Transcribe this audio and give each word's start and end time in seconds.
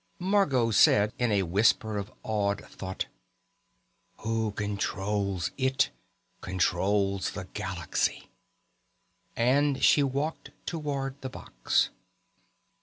Margot 0.17 0.71
said, 0.71 1.13
in 1.19 1.29
the 1.29 1.43
whisper 1.43 1.99
of 1.99 2.07
an 2.09 2.15
awed 2.23 2.65
thought: 2.65 3.05
"Who 4.21 4.51
controls 4.51 5.51
it 5.59 5.91
controls 6.41 7.33
the 7.33 7.45
galaxy...." 7.53 8.31
And 9.35 9.83
she 9.83 10.01
walked 10.01 10.53
toward 10.65 11.21
the 11.21 11.29
box. 11.29 11.91